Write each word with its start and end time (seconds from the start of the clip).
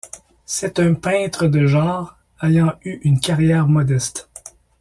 C'est 0.47 0.79
un 0.79 0.95
peintre 0.95 1.45
de 1.45 1.67
genre 1.67 2.17
ayant 2.41 2.73
eu 2.83 2.93
une 3.03 3.19
carrière 3.19 3.67
modeste. 3.67 4.31